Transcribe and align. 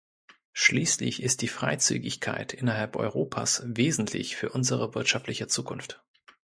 Schließlich 0.53 1.21
ist 1.21 1.43
die 1.43 1.47
Freizügigkeit 1.47 2.53
innerhalb 2.55 2.95
Europas 2.95 3.61
wesentlich 3.67 4.35
für 4.35 4.49
unsere 4.49 4.95
wirtschaftliche 4.95 5.45
Zukunft. 5.45 6.03